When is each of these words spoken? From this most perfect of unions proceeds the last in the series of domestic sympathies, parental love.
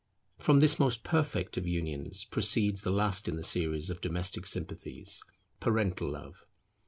From 0.39 0.61
this 0.61 0.79
most 0.79 1.03
perfect 1.03 1.57
of 1.57 1.67
unions 1.67 2.23
proceeds 2.25 2.81
the 2.81 2.89
last 2.89 3.27
in 3.27 3.35
the 3.35 3.43
series 3.43 3.91
of 3.91 4.01
domestic 4.01 4.47
sympathies, 4.47 5.23
parental 5.59 6.09
love. 6.09 6.47